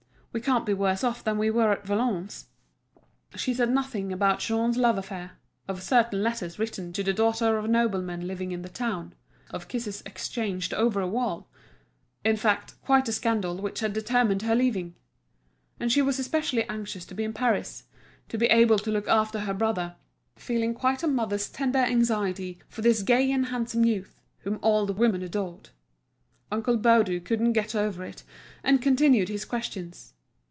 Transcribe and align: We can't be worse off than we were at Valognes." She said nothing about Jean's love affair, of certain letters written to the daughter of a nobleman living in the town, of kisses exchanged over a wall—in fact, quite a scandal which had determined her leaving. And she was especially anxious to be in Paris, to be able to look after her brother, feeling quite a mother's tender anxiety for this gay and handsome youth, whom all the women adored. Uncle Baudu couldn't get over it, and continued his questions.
We 0.33 0.39
can't 0.39 0.65
be 0.65 0.73
worse 0.73 1.03
off 1.03 1.25
than 1.25 1.37
we 1.37 1.49
were 1.51 1.73
at 1.73 1.83
Valognes." 1.83 2.45
She 3.35 3.53
said 3.53 3.69
nothing 3.69 4.13
about 4.13 4.39
Jean's 4.39 4.77
love 4.77 4.97
affair, 4.97 5.31
of 5.67 5.83
certain 5.83 6.23
letters 6.23 6.57
written 6.57 6.93
to 6.93 7.03
the 7.03 7.11
daughter 7.11 7.57
of 7.57 7.65
a 7.65 7.67
nobleman 7.67 8.25
living 8.25 8.53
in 8.53 8.61
the 8.61 8.69
town, 8.69 9.13
of 9.49 9.67
kisses 9.67 10.01
exchanged 10.05 10.73
over 10.73 11.01
a 11.01 11.07
wall—in 11.09 12.37
fact, 12.37 12.81
quite 12.81 13.09
a 13.09 13.11
scandal 13.11 13.57
which 13.57 13.81
had 13.81 13.91
determined 13.91 14.43
her 14.43 14.55
leaving. 14.55 14.95
And 15.81 15.91
she 15.91 16.01
was 16.01 16.17
especially 16.17 16.63
anxious 16.69 17.05
to 17.07 17.13
be 17.13 17.25
in 17.25 17.33
Paris, 17.33 17.83
to 18.29 18.37
be 18.37 18.45
able 18.45 18.79
to 18.79 18.89
look 18.89 19.09
after 19.09 19.39
her 19.41 19.53
brother, 19.53 19.97
feeling 20.37 20.73
quite 20.73 21.03
a 21.03 21.07
mother's 21.09 21.49
tender 21.49 21.79
anxiety 21.79 22.57
for 22.69 22.81
this 22.81 23.01
gay 23.03 23.29
and 23.33 23.47
handsome 23.47 23.83
youth, 23.83 24.21
whom 24.43 24.59
all 24.61 24.85
the 24.85 24.93
women 24.93 25.23
adored. 25.23 25.71
Uncle 26.49 26.77
Baudu 26.77 27.19
couldn't 27.19 27.51
get 27.51 27.75
over 27.75 28.05
it, 28.05 28.23
and 28.63 28.81
continued 28.81 29.27
his 29.27 29.43
questions. 29.43 30.13